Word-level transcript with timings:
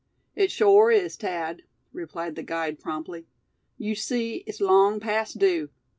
"It 0.35 0.49
shore 0.49 0.89
is, 0.89 1.15
Thad," 1.15 1.61
replied 1.93 2.33
the 2.35 2.41
guide, 2.41 2.79
promptly. 2.79 3.27
"Yew 3.77 3.93
see, 3.93 4.37
it's 4.47 4.59
long 4.59 4.99
past 4.99 5.37
due. 5.37 5.69